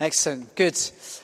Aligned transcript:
Excellent. 0.00 0.56
Good. 0.56 0.80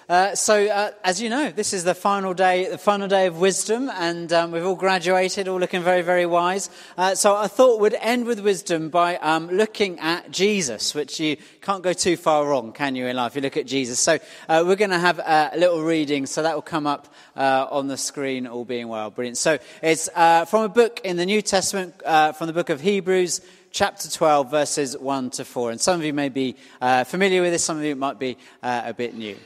Uh, 0.06 0.34
so, 0.34 0.66
uh, 0.66 0.90
as 1.02 1.18
you 1.18 1.30
know, 1.30 1.50
this 1.50 1.72
is 1.72 1.84
the 1.84 1.94
final 1.94 2.34
day, 2.34 2.68
the 2.68 2.76
final 2.76 3.08
day 3.08 3.26
of 3.26 3.40
wisdom, 3.40 3.90
and 3.94 4.30
um, 4.34 4.52
we've 4.52 4.66
all 4.66 4.74
graduated, 4.74 5.48
all 5.48 5.58
looking 5.58 5.82
very, 5.82 6.02
very 6.02 6.26
wise. 6.26 6.68
Uh, 6.98 7.14
so, 7.14 7.34
I 7.34 7.48
thought 7.48 7.80
we'd 7.80 7.94
end 7.94 8.26
with 8.26 8.38
wisdom 8.40 8.90
by 8.90 9.16
um, 9.16 9.48
looking 9.48 9.98
at 10.00 10.30
Jesus, 10.30 10.94
which 10.94 11.18
you 11.18 11.38
can't 11.62 11.82
go 11.82 11.94
too 11.94 12.18
far 12.18 12.46
wrong, 12.46 12.74
can 12.74 12.94
you, 12.94 13.06
in 13.06 13.16
life? 13.16 13.34
You 13.34 13.40
look 13.40 13.56
at 13.56 13.66
Jesus. 13.66 13.98
So, 13.98 14.18
uh, 14.46 14.62
we're 14.66 14.76
going 14.76 14.90
to 14.90 14.98
have 14.98 15.20
a 15.20 15.52
little 15.56 15.82
reading, 15.82 16.26
so 16.26 16.42
that 16.42 16.54
will 16.54 16.60
come 16.60 16.86
up 16.86 17.08
uh, 17.34 17.68
on 17.70 17.86
the 17.88 17.96
screen, 17.96 18.46
all 18.46 18.66
being 18.66 18.88
well. 18.88 19.08
Brilliant. 19.08 19.38
So, 19.38 19.58
it's 19.82 20.10
uh, 20.14 20.44
from 20.44 20.64
a 20.64 20.68
book 20.68 21.00
in 21.02 21.16
the 21.16 21.24
New 21.24 21.40
Testament, 21.40 21.94
from 22.04 22.46
the 22.46 22.52
book 22.52 22.68
of 22.68 22.82
Hebrews 22.82 23.40
chapter 23.76 24.08
12, 24.08 24.50
verses 24.50 24.96
1 24.96 25.28
to 25.28 25.44
4. 25.44 25.72
And 25.72 25.78
some 25.78 26.00
of 26.00 26.06
you 26.06 26.14
may 26.14 26.30
be 26.30 26.56
uh, 26.80 27.04
familiar 27.04 27.42
with 27.42 27.52
this, 27.52 27.62
some 27.62 27.76
of 27.76 27.84
you 27.84 27.94
might 27.94 28.18
be 28.18 28.38
uh, 28.62 28.84
a 28.86 28.94
bit 28.94 29.14
new. 29.14 29.36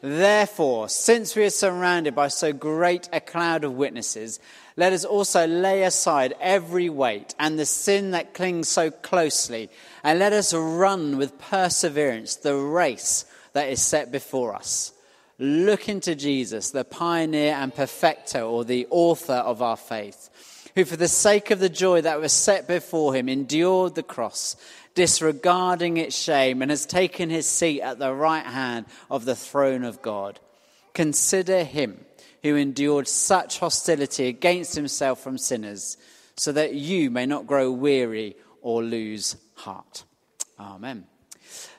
Therefore, 0.00 0.88
since 0.88 1.36
we 1.36 1.44
are 1.44 1.50
surrounded 1.50 2.14
by 2.14 2.28
so 2.28 2.54
great 2.54 3.10
a 3.12 3.20
cloud 3.20 3.62
of 3.62 3.74
witnesses, 3.74 4.40
let 4.78 4.94
us 4.94 5.04
also 5.04 5.46
lay 5.46 5.82
aside 5.82 6.34
every 6.40 6.88
weight 6.88 7.34
and 7.38 7.58
the 7.58 7.66
sin 7.66 8.12
that 8.12 8.32
clings 8.32 8.70
so 8.70 8.90
closely, 8.90 9.68
and 10.02 10.18
let 10.18 10.32
us 10.32 10.54
run 10.54 11.18
with 11.18 11.38
perseverance 11.38 12.36
the 12.36 12.56
race 12.56 13.26
that 13.52 13.68
is 13.68 13.82
set 13.82 14.10
before 14.10 14.54
us. 14.54 14.92
Look 15.38 15.90
into 15.90 16.14
Jesus, 16.14 16.70
the 16.70 16.84
pioneer 16.84 17.52
and 17.52 17.74
perfecter, 17.74 18.40
or 18.40 18.64
the 18.64 18.86
author 18.88 19.34
of 19.34 19.60
our 19.60 19.76
faith 19.76 20.30
who 20.74 20.84
for 20.84 20.96
the 20.96 21.08
sake 21.08 21.50
of 21.50 21.60
the 21.60 21.68
joy 21.68 22.00
that 22.00 22.20
was 22.20 22.32
set 22.32 22.66
before 22.66 23.14
him 23.14 23.28
endured 23.28 23.94
the 23.94 24.02
cross, 24.02 24.56
disregarding 24.94 25.96
its 25.96 26.16
shame, 26.16 26.62
and 26.62 26.70
has 26.70 26.86
taken 26.86 27.30
his 27.30 27.48
seat 27.48 27.80
at 27.80 27.98
the 27.98 28.12
right 28.12 28.46
hand 28.46 28.86
of 29.10 29.24
the 29.24 29.36
throne 29.36 29.84
of 29.84 30.02
God. 30.02 30.40
Consider 30.92 31.64
him 31.64 32.04
who 32.42 32.56
endured 32.56 33.08
such 33.08 33.58
hostility 33.58 34.26
against 34.26 34.74
himself 34.74 35.20
from 35.20 35.38
sinners, 35.38 35.96
so 36.36 36.52
that 36.52 36.74
you 36.74 37.10
may 37.10 37.26
not 37.26 37.46
grow 37.46 37.70
weary 37.70 38.36
or 38.60 38.82
lose 38.82 39.36
heart. 39.54 40.04
Amen. 40.58 41.06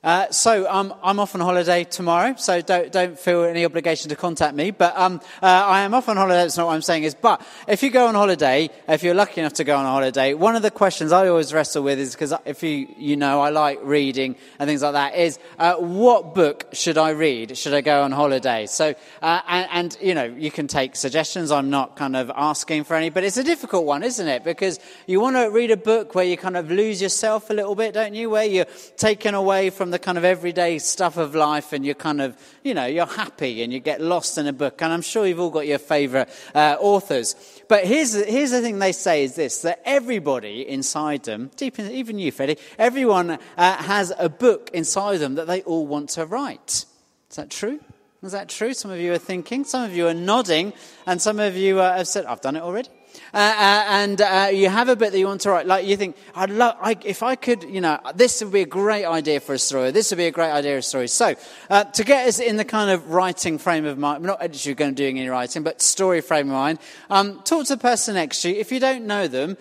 Uh, 0.05 0.30
so 0.30 0.69
um, 0.69 0.94
I'm 1.02 1.19
off 1.19 1.33
on 1.33 1.41
holiday 1.41 1.83
tomorrow, 1.83 2.35
so 2.38 2.61
don't, 2.61 2.91
don't 2.91 3.17
feel 3.17 3.44
any 3.44 3.66
obligation 3.66 4.09
to 4.09 4.16
contact 4.16 4.55
me. 4.55 4.69
But 4.69 4.95
um, 4.95 5.19
uh, 5.41 5.47
I 5.47 5.81
am 5.81 5.95
off 5.95 6.07
on 6.07 6.16
holiday. 6.16 6.44
That's 6.44 6.57
not 6.57 6.67
what 6.67 6.75
I'm 6.75 6.83
saying 6.83 7.05
is. 7.05 7.16
But 7.16 7.44
if 7.67 7.81
you 7.81 7.89
go 7.89 8.05
on 8.05 8.13
holiday, 8.13 8.69
if 8.88 9.02
you're 9.02 9.16
lucky 9.16 9.41
enough 9.41 9.53
to 9.53 9.63
go 9.63 9.75
on 9.75 9.83
a 9.83 9.89
holiday, 9.89 10.35
one 10.35 10.55
of 10.55 10.61
the 10.61 10.69
questions 10.69 11.11
I 11.11 11.27
always 11.27 11.55
wrestle 11.55 11.81
with 11.81 11.97
is 11.97 12.13
because 12.13 12.35
if 12.45 12.61
you 12.61 12.88
you 12.99 13.16
know 13.16 13.41
I 13.41 13.49
like 13.49 13.80
reading 13.81 14.35
and 14.59 14.67
things 14.67 14.83
like 14.83 14.94
that 14.94 15.16
is 15.16 15.39
uh, 15.57 15.73
what 15.77 16.35
book 16.35 16.67
should 16.72 17.00
I 17.00 17.09
read? 17.09 17.57
Should 17.57 17.73
I 17.73 17.81
go 17.81 18.03
on 18.03 18.11
holiday? 18.11 18.67
So 18.67 18.94
uh, 19.23 19.41
and, 19.47 19.67
and 19.72 19.97
you 20.00 20.13
know 20.13 20.25
you 20.25 20.52
can 20.52 20.67
take 20.67 20.95
suggestions. 20.95 21.50
I'm 21.50 21.72
not 21.72 21.95
kind 21.95 22.16
of 22.16 22.29
asking 22.35 22.83
for 22.83 22.95
any, 22.95 23.09
but 23.09 23.23
it's 23.23 23.38
a 23.38 23.44
difficult 23.44 23.85
one, 23.85 24.03
isn't 24.03 24.27
it? 24.27 24.44
Because 24.44 24.79
you 25.07 25.19
want 25.19 25.35
to 25.35 25.47
read 25.47 25.72
a 25.72 25.77
book 25.77 26.13
where 26.13 26.25
you 26.25 26.38
kind 26.38 26.57
of 26.57 26.69
lose 26.69 27.02
yourself 27.02 27.50
a 27.50 27.53
little 27.53 27.73
bit, 27.73 27.95
don't 27.95 28.13
you? 28.13 28.29
Where 28.29 28.45
you're 28.45 28.67
taken 28.97 29.33
away 29.33 29.54
from 29.69 29.91
the 29.91 29.99
kind 29.99 30.17
of 30.17 30.23
everyday 30.23 30.79
stuff 30.79 31.17
of 31.17 31.35
life 31.35 31.73
and 31.73 31.85
you're 31.85 31.95
kind 31.95 32.21
of, 32.21 32.37
you 32.63 32.73
know, 32.73 32.85
you're 32.85 33.05
happy 33.05 33.63
and 33.63 33.73
you 33.73 33.79
get 33.79 34.01
lost 34.01 34.37
in 34.37 34.47
a 34.47 34.53
book. 34.53 34.81
And 34.81 34.93
I'm 34.93 35.01
sure 35.01 35.25
you've 35.25 35.39
all 35.39 35.49
got 35.49 35.67
your 35.67 35.79
favorite 35.79 36.29
uh, 36.53 36.77
authors. 36.79 37.35
But 37.67 37.85
here's, 37.85 38.13
here's 38.13 38.51
the 38.51 38.61
thing 38.61 38.79
they 38.79 38.91
say 38.91 39.23
is 39.23 39.35
this, 39.35 39.61
that 39.61 39.81
everybody 39.85 40.67
inside 40.67 41.23
them, 41.23 41.51
deep 41.55 41.79
in, 41.79 41.91
even 41.91 42.19
you, 42.19 42.31
Freddie, 42.31 42.57
everyone 42.77 43.31
uh, 43.31 43.37
has 43.57 44.13
a 44.17 44.29
book 44.29 44.69
inside 44.73 45.17
them 45.17 45.35
that 45.35 45.47
they 45.47 45.61
all 45.63 45.87
want 45.87 46.09
to 46.11 46.25
write. 46.25 46.85
Is 47.29 47.35
that 47.35 47.49
true? 47.49 47.79
Is 48.23 48.31
that 48.31 48.49
true? 48.49 48.73
Some 48.73 48.91
of 48.91 48.99
you 48.99 49.13
are 49.13 49.19
thinking, 49.19 49.63
some 49.65 49.83
of 49.83 49.95
you 49.95 50.07
are 50.07 50.13
nodding, 50.13 50.73
and 51.05 51.21
some 51.21 51.39
of 51.39 51.55
you 51.55 51.79
uh, 51.79 51.97
have 51.97 52.07
said, 52.07 52.25
I've 52.25 52.41
done 52.41 52.55
it 52.55 52.63
already. 52.63 52.89
Uh, 53.33 53.37
uh, 53.37 53.83
and 53.87 54.21
uh, 54.21 54.49
you 54.51 54.69
have 54.69 54.89
a 54.89 54.95
bit 54.95 55.11
that 55.11 55.19
you 55.19 55.27
want 55.27 55.41
to 55.41 55.49
write. 55.49 55.65
Like 55.65 55.85
you 55.85 55.97
think, 55.97 56.15
I'd 56.35 56.49
love, 56.49 56.75
I, 56.79 56.97
if 57.03 57.23
I 57.23 57.35
could, 57.35 57.63
you 57.63 57.81
know, 57.81 57.99
this 58.15 58.41
would 58.43 58.53
be 58.53 58.61
a 58.61 58.65
great 58.65 59.05
idea 59.05 59.39
for 59.39 59.53
a 59.53 59.59
story. 59.59 59.91
This 59.91 60.11
would 60.11 60.17
be 60.17 60.27
a 60.27 60.31
great 60.31 60.51
idea 60.51 60.73
for 60.73 60.79
a 60.79 60.83
story. 60.83 61.07
So, 61.07 61.35
uh, 61.69 61.83
to 61.85 62.03
get 62.03 62.27
us 62.27 62.39
in 62.39 62.57
the 62.57 62.65
kind 62.65 62.91
of 62.91 63.11
writing 63.11 63.57
frame 63.57 63.85
of 63.85 63.97
mind, 63.97 64.17
I'm 64.17 64.23
not 64.23 64.41
actually 64.41 64.75
going 64.75 64.91
to 64.91 64.95
doing 64.95 65.19
any 65.19 65.29
writing, 65.29 65.63
but 65.63 65.81
story 65.81 66.21
frame 66.21 66.47
of 66.47 66.53
mind, 66.53 66.79
um, 67.09 67.41
talk 67.43 67.65
to 67.67 67.75
the 67.75 67.81
person 67.81 68.15
next 68.15 68.41
to 68.41 68.49
you. 68.49 68.55
If 68.55 68.71
you 68.71 68.79
don't 68.79 69.05
know 69.05 69.27
them, 69.27 69.57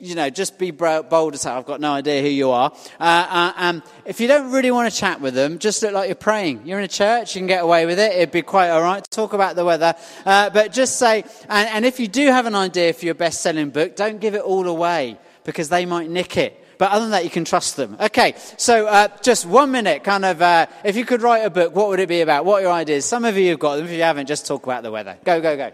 you 0.00 0.14
know, 0.14 0.30
just 0.30 0.58
be 0.58 0.70
bold 0.70 1.32
and 1.32 1.40
say, 1.40 1.50
I've 1.50 1.66
got 1.66 1.80
no 1.80 1.92
idea 1.92 2.22
who 2.22 2.28
you 2.28 2.50
are. 2.50 2.72
Uh, 3.00 3.02
uh, 3.02 3.52
um, 3.56 3.82
if 4.04 4.20
you 4.20 4.28
don't 4.28 4.50
really 4.52 4.70
want 4.70 4.90
to 4.90 4.96
chat 4.96 5.20
with 5.20 5.34
them, 5.34 5.58
just 5.58 5.82
look 5.82 5.92
like 5.92 6.08
you're 6.08 6.14
praying. 6.14 6.66
You're 6.66 6.78
in 6.78 6.84
a 6.84 6.88
church, 6.88 7.34
you 7.34 7.40
can 7.40 7.46
get 7.46 7.62
away 7.62 7.86
with 7.86 7.98
it. 7.98 8.12
It'd 8.12 8.30
be 8.30 8.42
quite 8.42 8.70
all 8.70 8.82
right 8.82 9.04
talk 9.10 9.32
about 9.32 9.56
the 9.56 9.64
weather. 9.64 9.94
Uh, 10.24 10.50
but 10.50 10.72
just 10.72 10.96
say, 10.96 11.24
and, 11.48 11.68
and 11.68 11.84
if 11.84 11.98
you 11.98 12.08
do 12.08 12.26
have 12.28 12.46
an 12.46 12.54
idea 12.54 12.92
for 12.92 13.04
your 13.04 13.14
best 13.14 13.40
selling 13.40 13.70
book, 13.70 13.96
don't 13.96 14.20
give 14.20 14.34
it 14.34 14.42
all 14.42 14.68
away 14.68 15.18
because 15.44 15.68
they 15.68 15.86
might 15.86 16.08
nick 16.08 16.36
it. 16.36 16.64
But 16.78 16.92
other 16.92 17.06
than 17.06 17.10
that, 17.10 17.24
you 17.24 17.30
can 17.30 17.44
trust 17.44 17.76
them. 17.76 17.96
Okay, 17.98 18.34
so 18.56 18.86
uh, 18.86 19.08
just 19.20 19.44
one 19.44 19.72
minute, 19.72 20.04
kind 20.04 20.24
of, 20.24 20.40
uh, 20.40 20.66
if 20.84 20.96
you 20.96 21.04
could 21.04 21.22
write 21.22 21.44
a 21.44 21.50
book, 21.50 21.74
what 21.74 21.88
would 21.88 21.98
it 21.98 22.08
be 22.08 22.20
about? 22.20 22.44
What 22.44 22.60
are 22.60 22.66
your 22.66 22.72
ideas? 22.72 23.04
Some 23.04 23.24
of 23.24 23.36
you 23.36 23.50
have 23.50 23.58
got 23.58 23.76
them. 23.76 23.86
If 23.86 23.90
you 23.90 24.02
haven't, 24.02 24.28
just 24.28 24.46
talk 24.46 24.62
about 24.62 24.84
the 24.84 24.92
weather. 24.92 25.18
Go, 25.24 25.40
go, 25.40 25.56
go. 25.56 25.72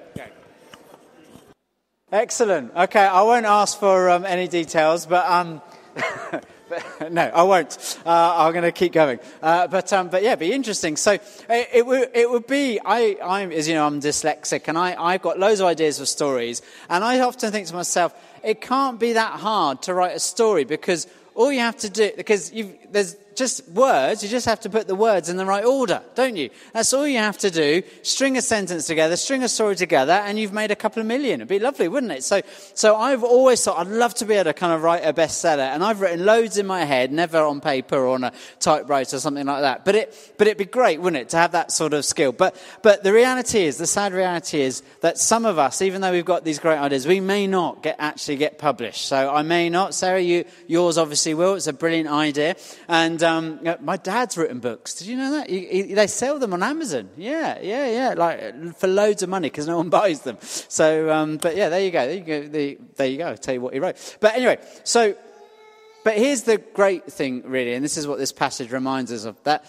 Excellent. 2.14 2.72
Okay, 2.76 3.00
I 3.00 3.22
won't 3.22 3.44
ask 3.44 3.76
for 3.76 4.08
um, 4.08 4.24
any 4.24 4.46
details, 4.46 5.04
but, 5.04 5.28
um, 5.28 5.60
no, 7.10 7.22
I 7.22 7.42
won't. 7.42 7.98
Uh, 8.06 8.34
I'm 8.36 8.52
going 8.52 8.62
to 8.62 8.70
keep 8.70 8.92
going. 8.92 9.18
Uh, 9.42 9.66
but 9.66 9.92
um, 9.92 10.10
but 10.10 10.22
yeah, 10.22 10.36
be 10.36 10.52
interesting. 10.52 10.96
So 10.96 11.14
it, 11.14 11.68
it, 11.72 11.84
would 11.84 12.10
it 12.14 12.30
would 12.30 12.46
be. 12.46 12.78
I 12.84 13.16
I'm 13.20 13.50
as 13.50 13.66
you 13.66 13.74
know 13.74 13.84
I'm 13.84 14.00
dyslexic, 14.00 14.68
and 14.68 14.78
I 14.78 14.94
I've 14.94 15.22
got 15.22 15.40
loads 15.40 15.58
of 15.58 15.66
ideas 15.66 15.98
for 15.98 16.06
stories, 16.06 16.62
and 16.88 17.02
I 17.02 17.18
often 17.18 17.50
think 17.50 17.66
to 17.66 17.74
myself, 17.74 18.14
it 18.44 18.60
can't 18.60 19.00
be 19.00 19.14
that 19.14 19.40
hard 19.40 19.82
to 19.82 19.92
write 19.92 20.14
a 20.14 20.20
story 20.20 20.62
because 20.62 21.08
all 21.34 21.52
you 21.52 21.60
have 21.60 21.76
to 21.78 21.90
do 21.90 22.12
because 22.16 22.52
there's 22.90 23.16
just 23.34 23.68
words, 23.68 24.22
you 24.22 24.28
just 24.28 24.46
have 24.46 24.60
to 24.60 24.70
put 24.70 24.86
the 24.86 24.94
words 24.94 25.28
in 25.28 25.36
the 25.36 25.44
right 25.44 25.64
order, 25.64 26.02
don't 26.14 26.36
you? 26.36 26.50
That's 26.72 26.92
all 26.92 27.06
you 27.06 27.18
have 27.18 27.38
to 27.38 27.50
do. 27.50 27.82
String 28.02 28.36
a 28.36 28.42
sentence 28.42 28.86
together, 28.86 29.16
string 29.16 29.42
a 29.42 29.48
story 29.48 29.76
together, 29.76 30.12
and 30.12 30.38
you've 30.38 30.52
made 30.52 30.70
a 30.70 30.76
couple 30.76 31.00
of 31.00 31.06
million. 31.06 31.40
It'd 31.40 31.48
be 31.48 31.58
lovely, 31.58 31.88
wouldn't 31.88 32.12
it? 32.12 32.24
So, 32.24 32.42
so 32.74 32.96
I've 32.96 33.24
always 33.24 33.62
thought 33.62 33.78
I'd 33.78 33.88
love 33.92 34.14
to 34.14 34.24
be 34.24 34.34
able 34.34 34.44
to 34.44 34.54
kind 34.54 34.72
of 34.72 34.82
write 34.82 35.04
a 35.04 35.12
bestseller, 35.12 35.74
and 35.74 35.82
I've 35.82 36.00
written 36.00 36.24
loads 36.24 36.58
in 36.58 36.66
my 36.66 36.84
head, 36.84 37.12
never 37.12 37.40
on 37.40 37.60
paper 37.60 37.96
or 37.96 38.14
on 38.14 38.24
a 38.24 38.32
typewriter 38.60 39.16
or 39.16 39.20
something 39.20 39.46
like 39.46 39.62
that. 39.62 39.84
But 39.84 39.94
it, 39.94 40.34
but 40.38 40.46
it'd 40.46 40.58
be 40.58 40.64
great, 40.64 41.00
wouldn't 41.00 41.20
it, 41.20 41.30
to 41.30 41.36
have 41.36 41.52
that 41.52 41.72
sort 41.72 41.92
of 41.92 42.04
skill? 42.04 42.32
But, 42.32 42.56
but 42.82 43.02
the 43.02 43.12
reality 43.12 43.64
is, 43.64 43.78
the 43.78 43.86
sad 43.86 44.12
reality 44.12 44.60
is 44.60 44.82
that 45.00 45.18
some 45.18 45.44
of 45.44 45.58
us, 45.58 45.82
even 45.82 46.00
though 46.00 46.12
we've 46.12 46.24
got 46.24 46.44
these 46.44 46.58
great 46.58 46.78
ideas, 46.78 47.06
we 47.06 47.20
may 47.20 47.46
not 47.46 47.82
get 47.82 47.96
actually 47.98 48.36
get 48.36 48.58
published. 48.58 49.06
So 49.06 49.32
I 49.32 49.42
may 49.42 49.70
not. 49.70 49.94
Sarah, 49.94 50.20
you, 50.20 50.44
yours 50.66 50.98
obviously 50.98 51.23
will. 51.32 51.54
It's 51.54 51.66
a 51.66 51.72
brilliant 51.72 52.10
idea, 52.10 52.56
and 52.88 53.22
um, 53.22 53.60
my 53.80 53.96
dad's 53.96 54.36
written 54.36 54.60
books. 54.60 54.94
Did 54.94 55.06
you 55.08 55.16
know 55.16 55.30
that? 55.30 55.48
He, 55.48 55.66
he, 55.66 55.94
they 55.94 56.06
sell 56.06 56.38
them 56.38 56.52
on 56.52 56.62
Amazon. 56.62 57.08
Yeah, 57.16 57.58
yeah, 57.62 57.88
yeah. 57.88 58.14
Like 58.14 58.76
for 58.76 58.88
loads 58.88 59.22
of 59.22 59.30
money 59.30 59.48
because 59.48 59.66
no 59.66 59.78
one 59.78 59.88
buys 60.00 60.20
them. 60.20 60.36
So, 60.40 61.10
um, 61.10 61.38
but 61.38 61.56
yeah, 61.56 61.70
there 61.70 61.80
you 61.80 61.90
go. 61.90 62.06
There 62.06 62.16
you 62.16 62.24
go. 62.24 62.48
The, 62.48 62.78
there 62.96 63.06
you 63.06 63.18
go. 63.18 63.28
I'll 63.28 63.38
tell 63.38 63.54
you 63.54 63.62
what 63.62 63.72
he 63.72 63.80
wrote. 63.80 64.16
But 64.20 64.34
anyway, 64.34 64.58
so, 64.82 65.14
but 66.04 66.18
here's 66.18 66.42
the 66.42 66.58
great 66.58 67.10
thing, 67.10 67.42
really, 67.44 67.72
and 67.72 67.82
this 67.82 67.96
is 67.96 68.06
what 68.06 68.18
this 68.18 68.32
passage 68.32 68.70
reminds 68.72 69.10
us 69.10 69.24
of 69.24 69.42
that 69.44 69.64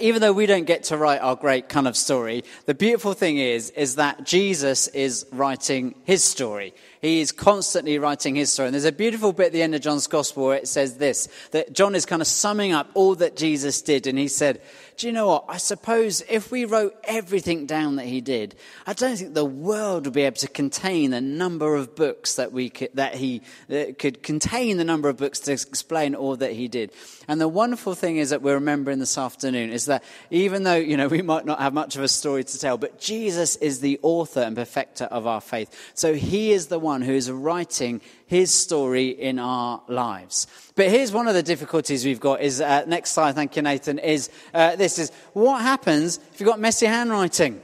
even 0.00 0.20
though 0.20 0.32
we 0.32 0.46
don't 0.46 0.66
get 0.66 0.84
to 0.84 0.96
write 0.96 1.20
our 1.20 1.36
great 1.36 1.68
kind 1.68 1.88
of 1.88 1.96
story, 1.96 2.44
the 2.66 2.74
beautiful 2.74 3.12
thing 3.14 3.38
is, 3.38 3.70
is 3.70 3.96
that 3.96 4.24
Jesus 4.24 4.88
is 4.88 5.26
writing 5.32 5.94
his 6.04 6.22
story. 6.22 6.74
He 7.00 7.20
is 7.20 7.32
constantly 7.32 7.98
writing 7.98 8.34
his 8.34 8.52
story. 8.52 8.68
And 8.68 8.74
there's 8.74 8.84
a 8.84 8.92
beautiful 8.92 9.32
bit 9.32 9.46
at 9.46 9.52
the 9.52 9.62
end 9.62 9.74
of 9.74 9.80
John's 9.80 10.06
gospel 10.06 10.46
where 10.46 10.56
it 10.56 10.68
says 10.68 10.98
this, 10.98 11.28
that 11.52 11.72
John 11.72 11.94
is 11.94 12.04
kind 12.04 12.20
of 12.20 12.28
summing 12.28 12.72
up 12.72 12.90
all 12.94 13.14
that 13.16 13.36
Jesus 13.36 13.80
did. 13.80 14.06
And 14.06 14.18
he 14.18 14.28
said, 14.28 14.60
do 15.00 15.06
you 15.06 15.14
know 15.14 15.28
what? 15.28 15.46
I 15.48 15.56
suppose 15.56 16.22
if 16.28 16.50
we 16.50 16.66
wrote 16.66 16.94
everything 17.04 17.64
down 17.64 17.96
that 17.96 18.04
he 18.04 18.20
did, 18.20 18.54
I 18.86 18.92
don't 18.92 19.16
think 19.16 19.32
the 19.32 19.46
world 19.46 20.04
would 20.04 20.12
be 20.12 20.24
able 20.24 20.36
to 20.36 20.48
contain 20.48 21.10
the 21.10 21.22
number 21.22 21.74
of 21.74 21.96
books 21.96 22.34
that 22.34 22.52
we 22.52 22.68
could, 22.68 22.90
that 22.92 23.14
he 23.14 23.40
that 23.68 23.98
could 23.98 24.22
contain 24.22 24.76
the 24.76 24.84
number 24.84 25.08
of 25.08 25.16
books 25.16 25.40
to 25.40 25.52
explain 25.52 26.14
all 26.14 26.36
that 26.36 26.52
he 26.52 26.68
did. 26.68 26.92
And 27.28 27.40
the 27.40 27.48
wonderful 27.48 27.94
thing 27.94 28.18
is 28.18 28.28
that 28.28 28.42
we're 28.42 28.54
remembering 28.54 28.98
this 28.98 29.16
afternoon 29.16 29.70
is 29.70 29.86
that 29.86 30.04
even 30.30 30.64
though, 30.64 30.74
you 30.74 30.98
know, 30.98 31.08
we 31.08 31.22
might 31.22 31.46
not 31.46 31.60
have 31.60 31.72
much 31.72 31.96
of 31.96 32.02
a 32.02 32.08
story 32.08 32.44
to 32.44 32.58
tell, 32.58 32.76
but 32.76 33.00
Jesus 33.00 33.56
is 33.56 33.80
the 33.80 33.98
author 34.02 34.40
and 34.40 34.54
perfecter 34.54 35.04
of 35.04 35.26
our 35.26 35.40
faith. 35.40 35.92
So 35.94 36.12
he 36.12 36.52
is 36.52 36.66
the 36.66 36.78
one 36.78 37.00
who 37.00 37.14
is 37.14 37.30
writing 37.30 38.02
his 38.30 38.54
story 38.54 39.08
in 39.08 39.40
our 39.40 39.82
lives. 39.88 40.46
But 40.76 40.88
here's 40.88 41.10
one 41.10 41.26
of 41.26 41.34
the 41.34 41.42
difficulties 41.42 42.04
we've 42.04 42.20
got 42.20 42.40
is, 42.40 42.60
uh, 42.60 42.84
next 42.86 43.10
slide, 43.10 43.34
thank 43.34 43.56
you, 43.56 43.62
Nathan, 43.62 43.98
is 43.98 44.30
uh, 44.54 44.76
this 44.76 45.00
is 45.00 45.10
what 45.32 45.62
happens 45.62 46.20
if 46.32 46.38
you've 46.38 46.48
got 46.48 46.60
messy 46.60 46.86
handwriting? 46.86 47.60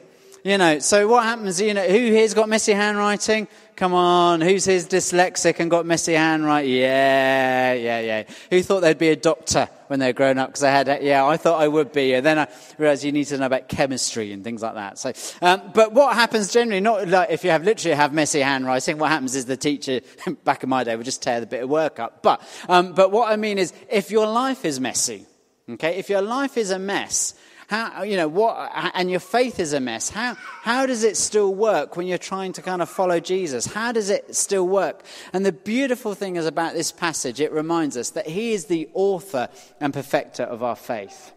You 0.47 0.59
know, 0.59 0.79
so 0.79 1.09
what 1.09 1.25
happens, 1.25 1.61
you 1.61 1.75
know, 1.75 1.89
who 1.89 1.99
here's 1.99 2.33
got 2.33 2.49
messy 2.49 2.71
handwriting? 2.71 3.49
Come 3.75 3.95
on, 3.95 4.41
who's 4.41 4.65
his 4.65 4.87
dyslexic 4.87 5.59
and 5.59 5.69
got 5.69 5.85
messy 5.85 6.13
handwriting? 6.13 6.71
Yeah, 6.71 7.73
yeah, 7.73 7.99
yeah. 7.99 8.23
Who 8.51 8.63
thought 8.63 8.79
they'd 8.79 8.97
be 8.97 9.09
a 9.09 9.17
doctor 9.17 9.69
when 9.89 9.99
they 9.99 10.07
were 10.07 10.13
growing 10.13 10.39
up? 10.39 10.51
Because 10.51 10.63
I 10.63 10.71
had, 10.71 11.03
yeah, 11.03 11.27
I 11.27 11.37
thought 11.37 11.61
I 11.61 11.67
would 11.67 11.91
be. 11.91 12.15
And 12.15 12.25
then 12.25 12.39
I 12.39 12.47
realized 12.79 13.03
you 13.03 13.11
need 13.11 13.25
to 13.25 13.39
know 13.39 13.47
about 13.47 13.69
chemistry 13.69 14.31
and 14.31 14.45
things 14.45 14.63
like 14.63 14.75
that. 14.75 14.99
So, 15.01 15.13
um, 15.43 15.73
but 15.75 15.93
what 15.93 16.15
happens 16.15 16.53
generally, 16.53 16.79
not 16.79 17.09
like 17.09 17.31
if 17.31 17.43
you 17.43 17.51
have 17.51 17.65
literally 17.65 17.97
have 17.97 18.13
messy 18.13 18.39
handwriting, 18.39 18.99
what 18.99 19.11
happens 19.11 19.35
is 19.35 19.47
the 19.47 19.57
teacher, 19.57 20.01
back 20.45 20.63
in 20.63 20.69
my 20.69 20.85
day, 20.85 20.95
would 20.95 21.05
just 21.05 21.25
tear 21.25 21.41
the 21.41 21.47
bit 21.47 21.65
of 21.65 21.69
work 21.69 21.99
up. 21.99 22.23
But, 22.23 22.41
um, 22.69 22.93
but 22.93 23.11
what 23.11 23.33
I 23.33 23.35
mean 23.35 23.59
is, 23.59 23.73
if 23.91 24.13
your 24.13 24.29
life 24.29 24.65
is 24.65 24.79
messy, 24.79 25.27
okay, 25.69 25.97
if 25.97 26.09
your 26.09 26.23
life 26.23 26.57
is 26.57 26.71
a 26.71 26.79
mess, 26.79 27.35
how, 27.69 28.03
you 28.03 28.17
know, 28.17 28.29
what, 28.29 28.71
and 28.95 29.11
your 29.11 29.21
faith 29.21 29.59
is 29.59 29.73
a 29.73 29.81
mess. 29.81 30.09
How, 30.09 30.37
how 30.63 30.87
does 30.87 31.03
it 31.03 31.17
still 31.17 31.53
work 31.53 31.97
when 31.97 32.07
you're 32.07 32.17
trying 32.17 32.53
to 32.55 32.63
kind 32.63 32.81
of 32.81 32.89
follow 32.89 33.19
Jesus? 33.19 33.67
How 33.67 33.91
does 33.91 34.09
it 34.09 34.37
still 34.37 34.67
work? 34.69 35.03
And 35.33 35.45
the 35.45 35.53
beautiful 35.53 36.15
thing 36.15 36.37
is 36.37 36.47
about 36.47 36.75
this 36.75 36.93
passage, 36.93 37.41
it 37.41 37.51
reminds 37.53 37.97
us 37.97 38.11
that 38.11 38.29
He 38.29 38.53
is 38.53 38.67
the 38.67 38.89
author 38.95 39.49
and 39.81 39.93
perfecter 39.93 40.45
of 40.45 40.63
our 40.63 40.77
faith. 40.77 41.33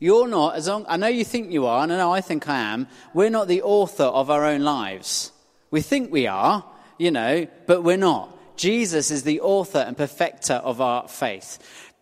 You're 0.00 0.28
not, 0.28 0.56
as 0.56 0.68
long, 0.68 0.86
I 0.88 0.96
know 0.96 1.08
you 1.08 1.24
think 1.24 1.52
you 1.52 1.66
are, 1.66 1.82
and 1.82 1.92
I 1.92 1.96
know 1.96 2.12
I 2.12 2.20
think 2.20 2.48
I 2.48 2.58
am, 2.58 2.88
we're 3.14 3.30
not 3.30 3.48
the 3.48 3.62
author 3.62 4.04
of 4.04 4.30
our 4.30 4.44
own 4.44 4.62
lives. 4.62 5.32
We 5.70 5.82
think 5.82 6.10
we 6.10 6.26
are, 6.26 6.64
you 6.98 7.10
know, 7.10 7.46
but 7.66 7.82
we're 7.82 7.96
not. 7.96 8.34
Jesus 8.56 9.10
is 9.12 9.22
the 9.22 9.40
author 9.40 9.78
and 9.78 9.96
perfecter 9.96 10.54
of 10.54 10.80
our 10.80 11.06
faith. 11.06 11.58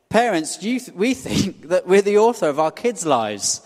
Parents, 0.08 0.56
th- 0.56 0.88
we 0.90 1.14
think 1.14 1.68
that 1.68 1.86
we're 1.86 2.02
the 2.02 2.18
author 2.18 2.48
of 2.48 2.60
our 2.60 2.70
kids' 2.70 3.04
lives. 3.04 3.60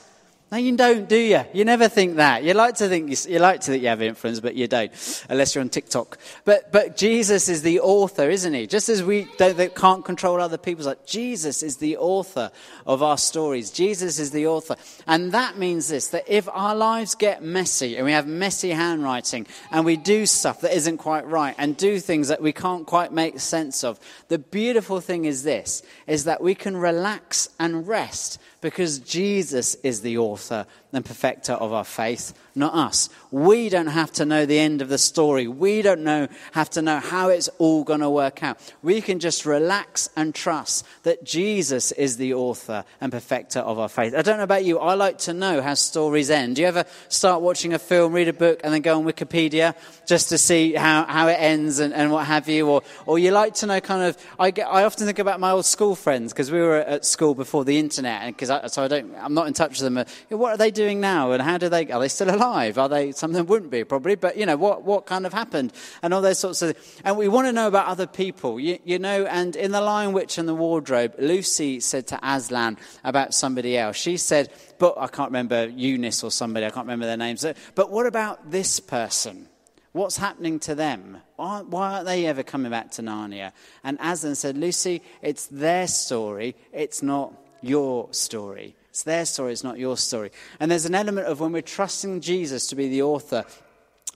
No, 0.53 0.59
you 0.59 0.77
don't, 0.77 1.09
do 1.09 1.17
you? 1.17 1.45
You 1.53 1.65
never 1.65 1.87
think 1.87 2.17
that. 2.17 2.43
You 2.43 2.55
like 2.55 2.75
to 2.77 2.89
think 2.89 3.09
you, 3.09 3.33
you, 3.33 3.39
like 3.39 3.61
to 3.61 3.71
think 3.71 3.85
you 3.85 3.89
have 3.89 4.03
influence, 4.03 4.41
but 4.41 4.57
you 4.57 4.67
don't, 4.67 4.91
unless 5.29 5.55
you're 5.55 5.63
on 5.63 5.69
TikTok. 5.69 6.19
But 6.45 6.73
but 6.73 6.97
Jesus 6.97 7.49
is 7.49 7.63
the 7.63 7.79
author, 7.79 8.29
isn't 8.29 8.53
he? 8.53 8.67
Just 8.67 8.89
as 8.89 9.01
we 9.01 9.29
don't 9.39 9.73
can't 9.77 10.05
control 10.05 10.41
other 10.41 10.59
people's 10.59 10.89
like 10.89 11.07
Jesus 11.07 11.63
is 11.63 11.77
the 11.77 11.99
author 11.99 12.51
of 12.85 13.01
our 13.01 13.17
stories. 13.17 13.71
Jesus 13.71 14.19
is 14.19 14.33
the 14.33 14.49
author, 14.49 14.75
and 15.07 15.31
that 15.31 15.57
means 15.57 15.87
this: 15.87 16.09
that 16.09 16.25
if 16.27 16.49
our 16.49 16.75
lives 16.75 17.15
get 17.15 17.45
messy 17.45 17.97
and 17.97 18.05
we 18.05 18.11
have 18.11 18.27
messy 18.27 18.71
handwriting 18.71 19.47
and 19.71 19.85
we 19.85 19.97
do 19.97 20.27
stuff 20.27 20.63
that 20.63 20.75
isn't 20.75 20.99
quite 20.99 21.29
right 21.29 21.55
and 21.59 21.77
do 21.77 22.01
things 22.01 22.27
that 22.27 22.43
we 22.43 22.53
can't 22.53 22.89
quite 22.89 23.13
make 23.13 23.39
sense 23.39 23.85
of, 23.85 24.01
the 24.27 24.39
beautiful 24.39 25.01
thing 25.01 25.27
is 25.27 25.45
this: 25.45 25.85
is 26.09 26.25
that 26.25 26.43
we 26.43 26.57
can 26.57 26.77
relax 26.77 27.49
and 27.61 27.87
rest 27.87 28.41
because 28.61 28.99
Jesus 28.99 29.77
is 29.77 30.03
the 30.03 30.19
author 30.19 30.40
Golgotha 30.41 30.67
and 30.93 31.05
perfecter 31.05 31.53
of 31.53 31.73
our 31.73 31.85
faith, 31.85 32.35
not 32.55 32.75
us. 32.75 33.09
We 33.31 33.69
don't 33.69 33.87
have 33.87 34.11
to 34.13 34.25
know 34.25 34.45
the 34.45 34.59
end 34.59 34.83
of 34.83 34.89
the 34.89 34.99
story. 34.99 35.47
We 35.47 35.83
don't 35.83 36.03
know, 36.03 36.27
have 36.53 36.71
to 36.71 36.83
know 36.83 36.99
how 36.99 37.29
it's 37.29 37.49
all 37.59 37.85
going 37.85 38.01
to 38.01 38.11
work 38.11 38.43
out. 38.43 38.59
We 38.83 39.01
can 39.01 39.21
just 39.21 39.47
relax 39.47 40.11
and 40.17 40.35
trust 40.35 40.85
that 41.05 41.25
Jesus 41.25 41.93
is 41.93 42.17
the 42.17 42.35
author 42.35 42.85
and 43.01 43.13
perfecter 43.13 43.61
of 43.61 43.79
our 43.79 43.89
faith. 43.89 44.15
I 44.15 44.23
don't 44.23 44.39
know 44.39 44.45
about 44.45 44.65
you. 44.65 44.81
I 44.81 44.95
like 44.95 45.19
to 45.19 45.33
know 45.33 45.63
how 45.63 45.75
stories 45.75 46.29
end. 46.29 46.57
Do 46.57 46.63
you 46.63 46.69
ever 46.69 46.85
start 47.09 47.41
watching 47.41 47.73
a 47.73 47.79
film, 47.79 48.13
read 48.13 48.29
a 48.29 48.33
book, 48.33 48.61
and 48.65 48.75
then 48.75 48.83
go 48.83 48.99
on 48.99 49.05
Wikipedia 49.05 49.77
just 50.09 50.31
to 50.31 50.39
see 50.39 50.75
how, 50.75 51.05
how 51.05 51.29
it 51.29 51.39
ends 51.39 51.79
and, 51.79 51.95
and 51.95 52.11
what 52.11 52.27
have 52.27 52.49
you? 52.49 52.69
Or, 52.69 52.83
or 53.07 53.19
you 53.19 53.31
like 53.31 53.55
to 53.57 53.67
know 53.67 53.81
kind 53.81 54.03
of, 54.03 54.17
I, 54.41 54.51
get, 54.51 54.67
I 54.67 54.85
often 54.85 55.07
think 55.07 55.21
about 55.21 55.39
my 55.39 55.53
old 55.53 55.67
school 55.67 55.95
friends 55.95 56.33
because 56.33 56.51
we 56.51 56.61
were 56.61 56.79
at 56.79 57.05
school 57.05 57.37
before 57.37 57.65
the 57.65 57.79
internet, 57.79 58.23
and 58.23 58.37
because 58.37 58.73
so 58.73 58.83
I 58.83 58.89
don't, 58.89 59.15
I'm 59.17 59.35
not 59.35 59.47
in 59.47 59.53
touch 59.53 59.81
with 59.81 59.95
them. 59.95 60.05
What 60.31 60.51
are 60.51 60.57
they 60.57 60.73
doing? 60.73 60.80
Doing 60.81 61.01
now? 61.01 61.33
And 61.33 61.43
how 61.43 61.59
do 61.59 61.69
they, 61.69 61.91
are 61.91 62.01
they 62.01 62.09
still 62.09 62.35
alive? 62.35 62.79
Are 62.79 62.89
they, 62.89 63.13
some 63.13 63.31
of 63.33 63.37
them 63.37 63.47
wouldn't 63.47 63.71
be 63.71 63.85
probably, 63.85 64.15
but 64.15 64.37
you 64.39 64.47
know, 64.47 64.57
what, 64.57 64.83
what 64.83 65.05
kind 65.05 65.27
of 65.27 65.33
happened? 65.33 65.73
And 66.03 66.15
all 66.15 66.23
those 66.23 66.39
sorts 66.39 66.63
of, 66.63 66.77
and 67.05 67.17
we 67.19 67.29
want 67.29 67.47
to 67.49 67.53
know 67.53 67.69
about 67.69 67.87
other 67.87 68.07
people, 68.07 68.59
you, 68.59 68.79
you 68.85 68.99
know, 68.99 69.27
and 69.27 69.55
in 69.57 69.73
The 69.73 69.81
Lion, 69.81 70.13
Witch 70.13 70.39
and 70.39 70.49
the 70.49 70.55
Wardrobe, 70.55 71.15
Lucy 71.19 71.81
said 71.81 72.07
to 72.09 72.19
Aslan 72.23 72.79
about 73.05 73.35
somebody 73.35 73.77
else. 73.77 73.97
She 73.97 74.17
said, 74.17 74.51
but 74.79 74.95
I 74.97 75.09
can't 75.09 75.31
remember 75.31 75.67
Eunice 75.67 76.25
or 76.25 76.31
somebody, 76.31 76.65
I 76.65 76.71
can't 76.71 76.87
remember 76.87 77.07
their 77.07 77.19
names, 77.19 77.45
uh, 77.45 77.53
but 77.75 77.91
what 77.91 78.07
about 78.07 78.51
this 78.51 78.81
person? 78.81 79.49
What's 79.93 80.17
happening 80.17 80.61
to 80.61 80.75
them? 80.75 81.19
Why, 81.37 81.63
why, 81.63 81.93
aren't 81.95 82.07
they 82.07 82.27
ever 82.27 82.43
coming 82.43 82.71
back 82.71 82.93
to 82.93 83.03
Narnia? 83.03 83.53
And 83.85 83.99
Aslan 84.01 84.37
said, 84.37 84.57
Lucy, 84.57 85.03
it's 85.21 85.47
their 85.47 85.87
story, 85.89 86.57
it's 86.73 87.03
not 87.03 87.35
your 87.61 88.13
story. 88.13 88.77
It's 88.91 89.05
their 89.05 89.25
story, 89.25 89.53
it's 89.53 89.65
not 89.65 89.79
your 89.79 89.97
story. 89.97 90.31
And 90.59 90.71
there's 90.71 90.85
an 90.85 90.95
element 90.95 91.27
of 91.27 91.41
when 91.41 91.53
we're 91.53 91.63
trusting 91.63 92.21
Jesus 92.21 92.67
to 92.67 92.77
be 92.77 92.89
the 92.89 93.03
author 93.03 93.45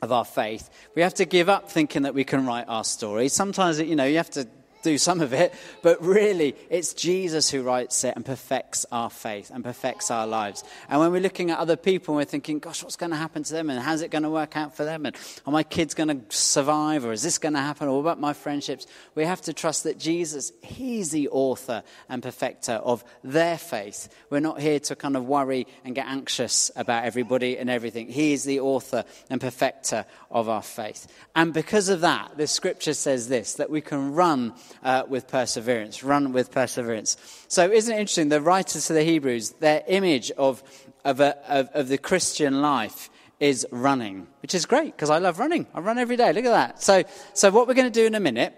of 0.02 0.12
our 0.12 0.24
faith, 0.24 0.68
we 0.94 1.02
have 1.02 1.14
to 1.14 1.24
give 1.24 1.48
up 1.48 1.70
thinking 1.70 2.02
that 2.02 2.14
we 2.14 2.24
can 2.24 2.44
write 2.44 2.66
our 2.68 2.84
story. 2.84 3.28
Sometimes, 3.28 3.80
you 3.80 3.96
know, 3.96 4.04
you 4.04 4.16
have 4.16 4.30
to 4.30 4.46
do 4.84 4.98
some 4.98 5.20
of 5.20 5.32
it, 5.32 5.52
but 5.82 6.00
really 6.02 6.54
it's 6.70 6.94
Jesus 6.94 7.50
who 7.50 7.62
writes 7.62 8.04
it 8.04 8.14
and 8.14 8.24
perfects 8.24 8.86
our 8.92 9.10
faith 9.10 9.50
and 9.52 9.64
perfects 9.64 10.10
our 10.10 10.26
lives. 10.26 10.62
And 10.88 11.00
when 11.00 11.10
we're 11.10 11.20
looking 11.20 11.50
at 11.50 11.58
other 11.58 11.76
people, 11.76 12.14
and 12.14 12.20
we're 12.20 12.30
thinking, 12.30 12.60
gosh, 12.60 12.84
what's 12.84 12.96
going 12.96 13.10
to 13.10 13.16
happen 13.16 13.42
to 13.42 13.52
them? 13.52 13.70
And 13.70 13.80
how's 13.80 14.02
it 14.02 14.10
going 14.10 14.22
to 14.22 14.30
work 14.30 14.56
out 14.56 14.76
for 14.76 14.84
them? 14.84 15.06
And 15.06 15.16
are 15.46 15.52
my 15.52 15.62
kids 15.62 15.94
going 15.94 16.08
to 16.08 16.36
survive? 16.36 17.04
Or 17.04 17.12
is 17.12 17.22
this 17.22 17.38
going 17.38 17.54
to 17.54 17.60
happen? 17.60 17.88
Or 17.88 17.98
about 17.98 18.20
my 18.20 18.32
friendships? 18.32 18.86
We 19.14 19.24
have 19.24 19.40
to 19.42 19.52
trust 19.52 19.84
that 19.84 19.98
Jesus, 19.98 20.52
He's 20.62 21.10
the 21.10 21.28
author 21.28 21.82
and 22.08 22.22
perfecter 22.22 22.74
of 22.74 23.02
their 23.24 23.58
faith. 23.58 24.08
We're 24.30 24.40
not 24.40 24.60
here 24.60 24.78
to 24.80 24.94
kind 24.94 25.16
of 25.16 25.26
worry 25.26 25.66
and 25.84 25.94
get 25.94 26.06
anxious 26.06 26.70
about 26.76 27.04
everybody 27.04 27.58
and 27.58 27.70
everything. 27.70 28.08
He 28.08 28.32
is 28.34 28.44
the 28.44 28.60
author 28.60 29.04
and 29.30 29.40
perfecter 29.40 30.04
of 30.30 30.48
our 30.48 30.62
faith. 30.62 31.06
And 31.34 31.52
because 31.54 31.88
of 31.88 32.02
that, 32.02 32.36
the 32.36 32.46
scripture 32.46 32.94
says 32.94 33.28
this 33.28 33.54
that 33.54 33.70
we 33.70 33.80
can 33.80 34.14
run 34.14 34.52
uh, 34.82 35.04
with 35.08 35.28
perseverance. 35.28 36.02
Run 36.02 36.32
with 36.32 36.50
perseverance. 36.50 37.16
So, 37.48 37.70
isn't 37.70 37.94
it 37.94 37.98
interesting? 37.98 38.28
The 38.28 38.40
writers 38.40 38.86
to 38.86 38.92
the 38.92 39.04
Hebrews, 39.04 39.50
their 39.60 39.82
image 39.86 40.30
of, 40.32 40.62
of, 41.04 41.20
a, 41.20 41.36
of, 41.48 41.68
of 41.74 41.88
the 41.88 41.98
Christian 41.98 42.60
life 42.62 43.10
is 43.40 43.66
running, 43.70 44.26
which 44.42 44.54
is 44.54 44.66
great 44.66 44.96
because 44.96 45.10
I 45.10 45.18
love 45.18 45.38
running. 45.38 45.66
I 45.74 45.80
run 45.80 45.98
every 45.98 46.16
day. 46.16 46.32
Look 46.32 46.44
at 46.44 46.50
that. 46.50 46.82
So, 46.82 47.04
so 47.34 47.50
what 47.50 47.68
we're 47.68 47.74
going 47.74 47.92
to 47.92 48.00
do 48.00 48.06
in 48.06 48.14
a 48.14 48.20
minute 48.20 48.54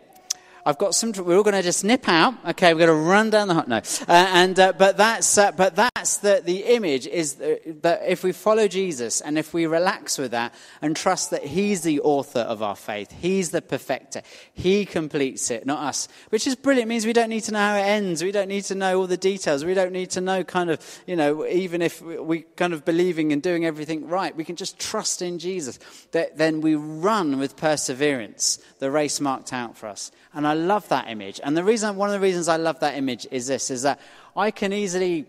I've 0.66 0.78
got 0.78 0.96
some. 0.96 1.12
We're 1.12 1.36
all 1.36 1.44
going 1.44 1.54
to 1.54 1.62
just 1.62 1.84
nip 1.84 2.08
out. 2.08 2.34
Okay, 2.44 2.74
we're 2.74 2.86
going 2.86 2.98
to 2.98 3.08
run 3.08 3.30
down 3.30 3.46
the 3.46 3.54
hot. 3.54 3.68
No, 3.68 3.76
uh, 3.76 3.82
and 4.08 4.58
uh, 4.58 4.72
but 4.76 4.96
that's 4.96 5.38
uh, 5.38 5.52
but 5.52 5.76
that's 5.76 6.16
the 6.16 6.42
the 6.44 6.64
image 6.64 7.06
is 7.06 7.34
that 7.34 8.00
if 8.10 8.24
we 8.24 8.32
follow 8.32 8.66
Jesus 8.66 9.20
and 9.20 9.38
if 9.38 9.54
we 9.54 9.66
relax 9.66 10.18
with 10.18 10.32
that 10.32 10.52
and 10.82 10.96
trust 10.96 11.30
that 11.30 11.44
He's 11.44 11.82
the 11.82 12.00
author 12.00 12.40
of 12.40 12.64
our 12.64 12.74
faith, 12.74 13.12
He's 13.12 13.50
the 13.50 13.62
perfecter, 13.62 14.22
He 14.54 14.84
completes 14.84 15.52
it, 15.52 15.66
not 15.66 15.84
us. 15.84 16.08
Which 16.30 16.48
is 16.48 16.56
brilliant. 16.56 16.88
It 16.88 16.90
means 16.90 17.06
we 17.06 17.12
don't 17.12 17.28
need 17.28 17.44
to 17.44 17.52
know 17.52 17.60
how 17.60 17.76
it 17.76 17.82
ends. 17.82 18.24
We 18.24 18.32
don't 18.32 18.48
need 18.48 18.64
to 18.64 18.74
know 18.74 18.98
all 18.98 19.06
the 19.06 19.16
details. 19.16 19.64
We 19.64 19.74
don't 19.74 19.92
need 19.92 20.10
to 20.10 20.20
know 20.20 20.42
kind 20.42 20.70
of 20.70 20.80
you 21.06 21.14
know 21.14 21.46
even 21.46 21.80
if 21.80 22.02
we 22.02 22.40
kind 22.56 22.72
of 22.72 22.84
believing 22.84 23.32
and 23.32 23.40
doing 23.40 23.64
everything 23.64 24.08
right, 24.08 24.34
we 24.34 24.42
can 24.42 24.56
just 24.56 24.80
trust 24.80 25.22
in 25.22 25.38
Jesus. 25.38 25.78
That 26.10 26.38
then 26.38 26.60
we 26.60 26.74
run 26.74 27.38
with 27.38 27.56
perseverance 27.56 28.58
the 28.78 28.90
race 28.90 29.20
marked 29.20 29.52
out 29.52 29.76
for 29.76 29.86
us. 29.86 30.10
And 30.34 30.46
I 30.46 30.55
love 30.56 30.88
that 30.88 31.08
image. 31.08 31.40
And 31.42 31.56
the 31.56 31.64
reason, 31.64 31.96
one 31.96 32.08
of 32.08 32.12
the 32.12 32.20
reasons 32.20 32.48
I 32.48 32.56
love 32.56 32.80
that 32.80 32.96
image 32.96 33.26
is 33.30 33.46
this, 33.46 33.70
is 33.70 33.82
that 33.82 34.00
I 34.36 34.50
can 34.50 34.72
easily 34.72 35.26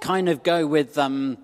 kind 0.00 0.28
of 0.28 0.42
go 0.42 0.66
with 0.66 0.98
um, 0.98 1.38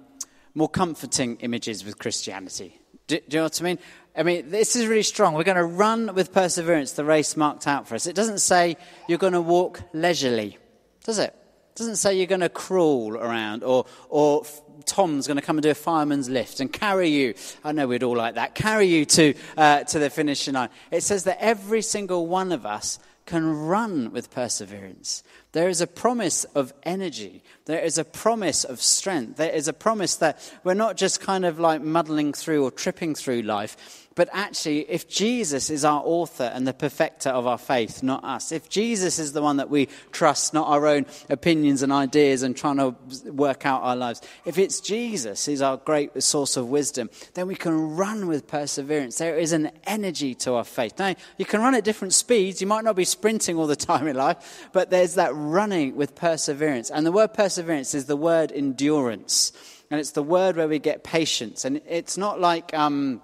more 0.54 0.68
comforting 0.68 1.36
images 1.36 1.84
with 1.84 1.98
Christianity. 1.98 2.80
Do, 3.06 3.16
do, 3.16 3.22
you 3.28 3.38
know 3.40 3.44
what 3.44 3.60
I 3.60 3.64
mean? 3.64 3.78
I 4.16 4.22
mean, 4.22 4.50
this 4.50 4.76
is 4.76 4.86
really 4.86 5.02
strong. 5.02 5.34
We're 5.34 5.44
going 5.44 5.56
to 5.56 5.64
run 5.64 6.14
with 6.14 6.32
perseverance 6.32 6.92
the 6.92 7.04
race 7.04 7.36
marked 7.36 7.66
out 7.66 7.88
for 7.88 7.96
us. 7.96 8.06
It 8.06 8.14
doesn't 8.14 8.38
say 8.38 8.76
you're 9.08 9.18
going 9.18 9.32
to 9.32 9.40
walk 9.40 9.82
leisurely, 9.92 10.58
does 11.04 11.18
it? 11.18 11.34
It 11.70 11.76
doesn't 11.76 11.96
say 11.96 12.16
you're 12.16 12.26
going 12.26 12.40
to 12.40 12.48
crawl 12.48 13.16
around 13.16 13.64
or, 13.64 13.86
or 14.08 14.44
Tom's 14.86 15.26
going 15.26 15.36
to 15.36 15.42
come 15.42 15.56
and 15.56 15.62
do 15.62 15.70
a 15.70 15.74
fireman's 15.74 16.28
lift 16.28 16.60
and 16.60 16.72
carry 16.72 17.08
you. 17.08 17.34
I 17.62 17.72
know 17.72 17.86
we'd 17.86 18.02
all 18.02 18.16
like 18.16 18.34
that. 18.34 18.54
Carry 18.54 18.86
you 18.86 19.04
to, 19.04 19.34
uh, 19.56 19.84
to 19.84 19.98
the 19.98 20.10
finishing 20.10 20.54
line. 20.54 20.70
It 20.90 21.02
says 21.02 21.24
that 21.24 21.38
every 21.40 21.82
single 21.82 22.26
one 22.26 22.52
of 22.52 22.66
us 22.66 22.98
can 23.26 23.66
run 23.66 24.12
with 24.12 24.30
perseverance. 24.30 25.22
There 25.52 25.68
is 25.68 25.80
a 25.80 25.86
promise 25.86 26.44
of 26.44 26.74
energy. 26.82 27.42
There 27.64 27.80
is 27.80 27.96
a 27.96 28.04
promise 28.04 28.64
of 28.64 28.82
strength. 28.82 29.36
There 29.36 29.52
is 29.52 29.66
a 29.66 29.72
promise 29.72 30.16
that 30.16 30.38
we're 30.62 30.74
not 30.74 30.96
just 30.96 31.20
kind 31.20 31.46
of 31.46 31.58
like 31.58 31.80
muddling 31.80 32.32
through 32.32 32.64
or 32.64 32.70
tripping 32.70 33.14
through 33.14 33.42
life, 33.42 34.03
but 34.14 34.28
actually, 34.32 34.80
if 34.90 35.08
Jesus 35.08 35.70
is 35.70 35.84
our 35.84 36.00
author 36.04 36.44
and 36.44 36.66
the 36.66 36.72
perfecter 36.72 37.30
of 37.30 37.46
our 37.46 37.58
faith, 37.58 38.02
not 38.02 38.22
us, 38.22 38.52
if 38.52 38.68
Jesus 38.68 39.18
is 39.18 39.32
the 39.32 39.42
one 39.42 39.56
that 39.56 39.70
we 39.70 39.88
trust, 40.12 40.54
not 40.54 40.68
our 40.68 40.86
own 40.86 41.06
opinions 41.28 41.82
and 41.82 41.92
ideas 41.92 42.44
and 42.44 42.56
trying 42.56 42.76
to 42.76 42.94
work 43.32 43.66
out 43.66 43.82
our 43.82 43.96
lives, 43.96 44.22
if 44.44 44.56
it's 44.56 44.80
Jesus 44.80 45.46
who's 45.46 45.62
our 45.62 45.78
great 45.78 46.22
source 46.22 46.56
of 46.56 46.68
wisdom, 46.68 47.10
then 47.34 47.48
we 47.48 47.56
can 47.56 47.96
run 47.96 48.28
with 48.28 48.46
perseverance. 48.46 49.18
There 49.18 49.36
is 49.36 49.52
an 49.52 49.72
energy 49.84 50.34
to 50.36 50.54
our 50.54 50.64
faith. 50.64 50.98
Now, 50.98 51.14
you 51.36 51.44
can 51.44 51.60
run 51.60 51.74
at 51.74 51.82
different 51.82 52.14
speeds. 52.14 52.60
You 52.60 52.68
might 52.68 52.84
not 52.84 52.96
be 52.96 53.04
sprinting 53.04 53.58
all 53.58 53.66
the 53.66 53.76
time 53.84 54.06
in 54.06 54.14
life, 54.14 54.68
but 54.72 54.90
there's 54.90 55.14
that 55.14 55.32
running 55.34 55.96
with 55.96 56.14
perseverance. 56.14 56.90
And 56.90 57.04
the 57.04 57.12
word 57.12 57.34
perseverance 57.34 57.94
is 57.94 58.06
the 58.06 58.16
word 58.16 58.52
endurance. 58.52 59.52
And 59.90 59.98
it's 59.98 60.12
the 60.12 60.22
word 60.22 60.56
where 60.56 60.68
we 60.68 60.78
get 60.78 61.02
patience. 61.02 61.64
And 61.64 61.80
it's 61.88 62.16
not 62.16 62.40
like. 62.40 62.72
Um, 62.74 63.20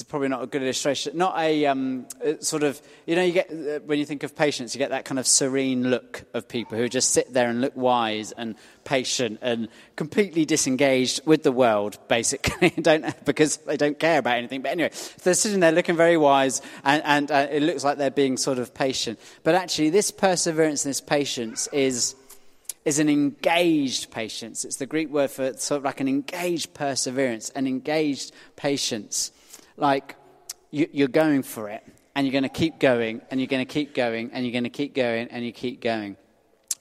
is 0.00 0.02
probably 0.04 0.28
not 0.28 0.42
a 0.42 0.46
good 0.46 0.62
illustration. 0.62 1.16
Not 1.16 1.38
a 1.38 1.66
um, 1.66 2.06
sort 2.40 2.62
of, 2.62 2.80
you 3.06 3.16
know, 3.16 3.22
you 3.22 3.32
get, 3.32 3.50
uh, 3.50 3.80
when 3.86 3.98
you 3.98 4.04
think 4.04 4.22
of 4.22 4.34
patience, 4.34 4.74
you 4.74 4.78
get 4.78 4.90
that 4.90 5.04
kind 5.04 5.18
of 5.18 5.26
serene 5.26 5.90
look 5.90 6.24
of 6.34 6.48
people 6.48 6.76
who 6.76 6.88
just 6.88 7.12
sit 7.12 7.32
there 7.32 7.48
and 7.48 7.60
look 7.60 7.76
wise 7.76 8.32
and 8.32 8.56
patient 8.84 9.38
and 9.42 9.68
completely 9.96 10.44
disengaged 10.44 11.20
with 11.26 11.42
the 11.42 11.52
world, 11.52 11.98
basically, 12.08 12.70
don't, 12.82 13.24
because 13.24 13.56
they 13.58 13.76
don't 13.76 13.98
care 13.98 14.18
about 14.18 14.36
anything. 14.38 14.62
But 14.62 14.72
anyway, 14.72 14.90
they're 15.22 15.34
sitting 15.34 15.60
there 15.60 15.72
looking 15.72 15.96
very 15.96 16.16
wise 16.16 16.62
and, 16.84 17.02
and 17.04 17.30
uh, 17.30 17.46
it 17.50 17.62
looks 17.62 17.84
like 17.84 17.98
they're 17.98 18.10
being 18.10 18.36
sort 18.36 18.58
of 18.58 18.74
patient. 18.74 19.18
But 19.42 19.54
actually, 19.54 19.90
this 19.90 20.10
perseverance 20.10 20.84
and 20.84 20.90
this 20.90 21.00
patience 21.00 21.68
is 21.72 22.14
is 22.84 23.00
an 23.00 23.08
engaged 23.08 24.12
patience. 24.12 24.64
It's 24.64 24.76
the 24.76 24.86
Greek 24.86 25.10
word 25.10 25.28
for 25.32 25.52
sort 25.54 25.78
of 25.78 25.84
like 25.84 26.00
an 26.00 26.06
engaged 26.06 26.72
perseverance, 26.72 27.50
an 27.50 27.66
engaged 27.66 28.32
patience 28.54 29.32
like 29.76 30.16
you, 30.70 31.04
are 31.04 31.08
going 31.08 31.42
for 31.42 31.68
it 31.68 31.84
and 32.14 32.26
you're 32.26 32.32
going 32.32 32.42
to 32.42 32.48
keep 32.48 32.78
going 32.78 33.20
and 33.30 33.40
you're 33.40 33.46
going 33.46 33.64
to 33.64 33.72
keep 33.72 33.94
going 33.94 34.30
and 34.32 34.44
you're 34.44 34.52
going 34.52 34.64
to 34.64 34.70
keep 34.70 34.94
going 34.94 35.28
and 35.28 35.44
you 35.44 35.52
keep 35.52 35.80
going. 35.80 36.16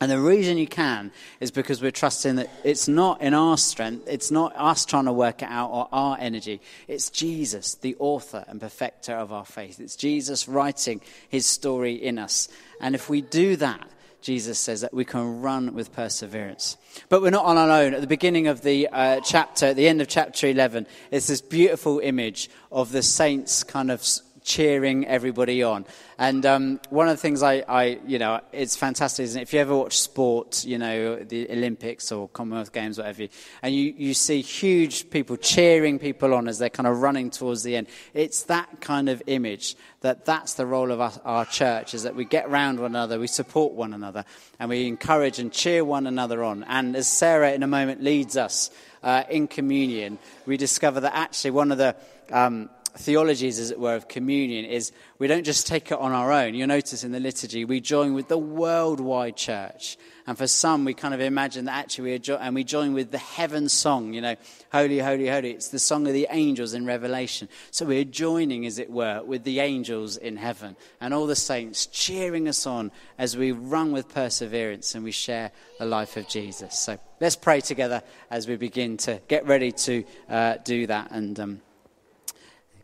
And 0.01 0.11
the 0.11 0.19
reason 0.19 0.57
you 0.57 0.67
can 0.67 1.11
is 1.39 1.51
because 1.51 1.81
we're 1.81 1.91
trusting 1.91 2.35
that 2.35 2.49
it's 2.65 2.87
not 2.89 3.21
in 3.21 3.33
our 3.33 3.57
strength, 3.57 4.07
it's 4.07 4.29
not 4.29 4.53
us 4.57 4.85
trying 4.85 5.05
to 5.05 5.13
work 5.13 5.41
it 5.41 5.47
out 5.49 5.71
or 5.71 5.87
our 5.91 6.17
energy. 6.19 6.59
It's 6.87 7.09
Jesus, 7.09 7.75
the 7.75 7.95
author 7.97 8.43
and 8.47 8.59
perfecter 8.59 9.13
of 9.13 9.31
our 9.31 9.45
faith. 9.45 9.79
It's 9.79 9.95
Jesus 9.95 10.49
writing 10.49 10.99
his 11.29 11.45
story 11.45 11.93
in 11.93 12.19
us. 12.19 12.49
And 12.81 12.93
if 12.93 13.09
we 13.09 13.21
do 13.21 13.55
that, 13.55 13.87
Jesus 14.25 14.57
says 14.57 14.81
that 14.81 14.91
we 14.91 15.05
can 15.05 15.39
run 15.39 15.75
with 15.75 15.93
perseverance. 15.93 16.77
But 17.09 17.21
we're 17.21 17.29
not 17.29 17.45
on 17.45 17.59
our 17.59 17.69
own. 17.69 17.93
At 17.93 18.01
the 18.01 18.07
beginning 18.07 18.47
of 18.47 18.63
the 18.63 18.87
uh, 18.91 19.21
chapter, 19.23 19.67
at 19.67 19.75
the 19.75 19.87
end 19.87 20.01
of 20.01 20.07
chapter 20.07 20.47
11, 20.47 20.87
it's 21.11 21.27
this 21.27 21.41
beautiful 21.41 21.99
image 21.99 22.49
of 22.71 22.91
the 22.91 23.03
saints 23.03 23.63
kind 23.63 23.91
of 23.91 24.03
cheering 24.45 25.05
everybody 25.07 25.63
on. 25.63 25.85
And 26.17 26.45
um, 26.45 26.79
one 26.89 27.09
of 27.09 27.13
the 27.13 27.21
things 27.21 27.43
I, 27.43 27.65
I, 27.67 27.99
you 28.07 28.19
know, 28.19 28.39
it's 28.53 28.75
fantastic, 28.75 29.23
isn't 29.25 29.39
it? 29.39 29.43
If 29.43 29.53
you 29.53 29.59
ever 29.59 29.75
watch 29.75 29.99
sport, 29.99 30.63
you 30.63 30.77
know, 30.77 31.17
the 31.17 31.51
Olympics 31.51 32.11
or 32.11 32.29
Commonwealth 32.29 32.71
Games, 32.71 32.97
whatever, 32.97 33.27
and 33.61 33.75
you, 33.75 33.93
you 33.97 34.13
see 34.13 34.41
huge 34.41 35.09
people 35.09 35.35
cheering 35.35 35.99
people 35.99 36.33
on 36.33 36.47
as 36.47 36.59
they're 36.59 36.69
kind 36.69 36.87
of 36.87 37.01
running 37.01 37.31
towards 37.31 37.63
the 37.63 37.75
end. 37.75 37.87
It's 38.13 38.43
that 38.43 38.79
kind 38.79 39.09
of 39.09 39.21
image 39.27 39.75
that 40.01 40.25
that's 40.25 40.53
the 40.53 40.65
role 40.65 40.91
of 40.91 41.01
our, 41.01 41.11
our 41.25 41.45
church, 41.45 41.93
is 41.93 42.03
that 42.03 42.15
we 42.15 42.23
get 42.23 42.45
around 42.45 42.79
one 42.79 42.91
another, 42.91 43.19
we 43.19 43.27
support 43.27 43.73
one 43.73 43.93
another, 43.93 44.23
and 44.59 44.69
we 44.69 44.87
encourage 44.87 45.39
and 45.39 45.51
cheer 45.51 45.83
one 45.83 46.05
another 46.05 46.43
on. 46.43 46.63
And 46.63 46.95
as 46.95 47.07
Sarah 47.07 47.51
in 47.51 47.63
a 47.63 47.67
moment 47.67 48.03
leads 48.03 48.37
us 48.37 48.69
uh, 49.03 49.23
in 49.29 49.47
communion, 49.47 50.19
we 50.45 50.55
discover 50.55 50.99
that 51.01 51.15
actually 51.15 51.51
one 51.51 51.71
of 51.71 51.79
the 51.79 51.95
um, 52.31 52.69
theologies, 52.97 53.59
as 53.59 53.71
it 53.71 53.79
were, 53.79 53.95
of 53.95 54.07
communion 54.07 54.65
is 54.65 54.91
we 55.19 55.27
don't 55.27 55.43
just 55.43 55.67
take 55.67 55.91
it 55.91 55.99
on 55.99 56.11
our 56.11 56.31
own. 56.31 56.53
You'll 56.53 56.67
notice 56.67 57.03
in 57.03 57.11
the 57.11 57.19
liturgy, 57.19 57.65
we 57.65 57.81
join 57.81 58.13
with 58.13 58.27
the 58.27 58.37
worldwide 58.37 59.37
church. 59.37 59.97
And 60.27 60.37
for 60.37 60.47
some, 60.47 60.85
we 60.85 60.93
kind 60.93 61.13
of 61.13 61.21
imagine 61.21 61.65
that 61.65 61.77
actually 61.77 62.11
we 62.11 62.19
jo- 62.19 62.39
and 62.41 62.55
we 62.55 62.63
join 62.63 62.93
with 62.93 63.11
the 63.11 63.19
heaven 63.19 63.69
song, 63.69 64.13
you 64.13 64.21
know, 64.21 64.35
holy, 64.71 64.99
holy, 64.99 65.27
holy. 65.27 65.51
It's 65.51 65.67
the 65.67 65.79
song 65.79 66.07
of 66.07 66.13
the 66.13 66.27
angels 66.31 66.73
in 66.73 66.85
Revelation. 66.85 67.47
So 67.69 67.85
we're 67.85 68.05
joining, 68.05 68.65
as 68.65 68.79
it 68.79 68.89
were, 68.89 69.21
with 69.23 69.43
the 69.43 69.59
angels 69.59 70.17
in 70.17 70.37
heaven 70.37 70.75
and 70.99 71.13
all 71.13 71.27
the 71.27 71.35
saints 71.35 71.85
cheering 71.85 72.47
us 72.47 72.65
on 72.65 72.91
as 73.19 73.37
we 73.37 73.51
run 73.51 73.91
with 73.91 74.09
perseverance 74.09 74.95
and 74.95 75.03
we 75.03 75.11
share 75.11 75.51
the 75.77 75.85
life 75.85 76.17
of 76.17 76.27
Jesus. 76.27 76.79
So 76.79 76.97
let's 77.19 77.35
pray 77.35 77.61
together 77.61 78.01
as 78.31 78.47
we 78.47 78.55
begin 78.55 78.97
to 78.97 79.21
get 79.27 79.45
ready 79.45 79.71
to 79.71 80.03
uh, 80.27 80.55
do 80.63 80.87
that. 80.87 81.11
And 81.11 81.39
um, 81.39 81.61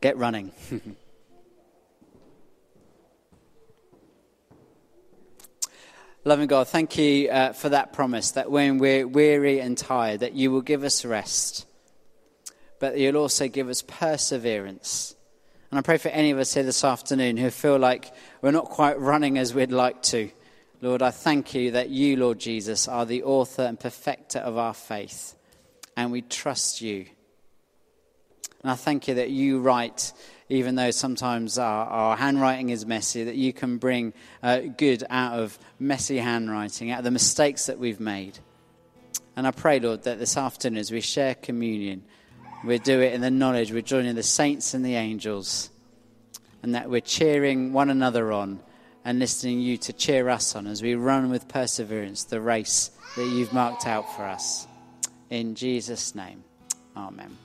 Get 0.01 0.17
running. 0.17 0.51
Loving 6.24 6.48
God, 6.48 6.67
thank 6.67 7.00
you 7.00 7.29
uh, 7.29 7.53
for 7.53 7.70
that 7.70 7.93
promise 7.93 8.31
that 8.31 8.51
when 8.51 8.77
we're 8.77 9.08
weary 9.08 9.60
and 9.60 9.75
tired, 9.77 10.20
that 10.20 10.34
you 10.34 10.51
will 10.51 10.62
give 10.62 10.84
us 10.84 11.03
rest, 11.03 11.65
but 12.79 12.98
you'll 12.98 13.17
also 13.17 13.48
give 13.48 13.70
us 13.70 13.81
perseverance. 13.81 15.15
And 15.72 15.79
I 15.79 15.81
pray 15.81 15.98
for 15.98 16.10
any 16.10 16.29
of 16.31 16.38
us 16.38 16.53
here 16.53 16.62
this 16.63 16.84
afternoon 16.84 17.38
who 17.38 17.50
feel 17.50 17.79
like 17.79 18.13
we're 18.41 18.51
not 18.51 18.65
quite 18.65 19.00
running 19.00 19.39
as 19.39 19.55
we'd 19.55 19.72
like 19.72 20.03
to. 20.03 20.29
Lord, 20.81 21.01
I 21.01 21.10
thank 21.12 21.55
you 21.55 21.72
that 21.72 21.89
you, 21.89 22.17
Lord 22.17 22.39
Jesus, 22.39 22.88
are 22.88 23.05
the 23.05 23.24
author 23.24 23.63
and 23.63 23.79
perfecter 23.79 24.39
of 24.39 24.58
our 24.58 24.74
faith, 24.74 25.36
and 25.96 26.12
we 26.12 26.22
trust 26.22 26.81
you. 26.81 27.05
And 28.62 28.72
I 28.72 28.75
thank 28.75 29.08
you 29.08 29.15
that 29.15 29.30
you 29.30 29.60
write, 29.60 30.13
even 30.50 30.75
though 30.75 30.91
sometimes 30.91 31.58
our, 31.58 31.86
our 31.88 32.18
handwriting 32.18 32.70
is 32.70 32.86
messy, 32.86 33.24
that 33.24 33.36
you 33.36 33.53
can 33.53 33.77
bring 33.77 34.13
uh, 34.44 34.60
good 34.60 35.03
out 35.10 35.39
of 35.39 35.58
messy 35.80 36.18
handwriting, 36.18 36.91
out 36.91 37.00
of 37.00 37.03
the 37.03 37.12
mistakes 37.12 37.65
that 37.65 37.80
we've 37.80 38.00
made. 38.00 38.38
And 39.36 39.48
I 39.48 39.51
pray, 39.51 39.80
Lord, 39.80 40.03
that 40.03 40.20
this 40.20 40.38
afternoon, 40.38 40.80
as 40.80 40.91
we 40.91 41.01
share 41.01 41.36
communion, 41.36 42.03
we 42.63 42.77
do 42.77 43.01
it 43.01 43.13
in 43.13 43.22
the 43.22 43.32
knowledge 43.32 43.72
we're 43.72 43.82
joining 43.82 44.15
the 44.15 44.24
saints 44.24 44.74
and 44.74 44.86
the 44.86 44.96
angels, 44.96 45.70
and 46.62 46.75
that 46.75 46.89
we're 46.89 47.01
cheering 47.01 47.74
one 47.74 47.89
another 47.89 48.32
on 48.32 48.60
and 49.03 49.18
listening 49.18 49.60
you 49.60 49.77
to 49.77 49.94
cheer 49.94 50.30
us 50.30 50.56
on 50.56 50.68
as 50.68 50.84
we 50.84 50.94
run 50.94 51.32
with 51.32 51.48
perseverance 51.48 52.25
the 52.25 52.39
race 52.39 52.91
that 53.15 53.25
you've 53.25 53.51
marked 53.51 53.88
out 53.88 54.15
for 54.15 54.24
us. 54.24 54.68
In 55.32 55.56
Jesus' 55.56 56.13
name, 56.13 56.44
amen. 56.96 57.36